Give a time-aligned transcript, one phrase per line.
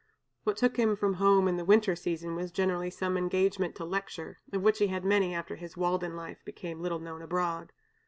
[0.45, 4.39] What took him from home in the winter season was generally some engagement to lecture,
[4.51, 7.71] of which he had many after his Walden life became a little known abroad.